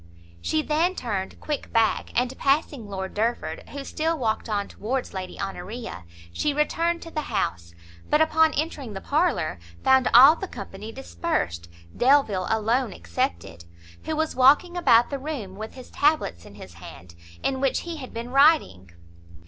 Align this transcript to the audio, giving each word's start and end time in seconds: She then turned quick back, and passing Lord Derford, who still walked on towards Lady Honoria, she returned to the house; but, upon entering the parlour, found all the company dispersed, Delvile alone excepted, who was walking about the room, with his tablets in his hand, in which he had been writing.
She 0.41 0.63
then 0.63 0.95
turned 0.95 1.39
quick 1.39 1.71
back, 1.71 2.09
and 2.19 2.35
passing 2.39 2.87
Lord 2.89 3.13
Derford, 3.13 3.69
who 3.69 3.83
still 3.83 4.17
walked 4.17 4.49
on 4.49 4.67
towards 4.67 5.13
Lady 5.13 5.39
Honoria, 5.39 6.05
she 6.33 6.55
returned 6.55 7.03
to 7.03 7.11
the 7.11 7.29
house; 7.29 7.75
but, 8.09 8.19
upon 8.19 8.51
entering 8.55 8.93
the 8.93 8.99
parlour, 8.99 9.59
found 9.83 10.09
all 10.11 10.35
the 10.35 10.47
company 10.47 10.91
dispersed, 10.91 11.69
Delvile 11.95 12.47
alone 12.49 12.93
excepted, 12.93 13.65
who 14.05 14.15
was 14.15 14.35
walking 14.35 14.75
about 14.75 15.11
the 15.11 15.19
room, 15.19 15.55
with 15.55 15.75
his 15.75 15.91
tablets 15.91 16.45
in 16.47 16.55
his 16.55 16.73
hand, 16.73 17.13
in 17.43 17.61
which 17.61 17.81
he 17.81 17.97
had 17.97 18.11
been 18.11 18.31
writing. 18.31 18.89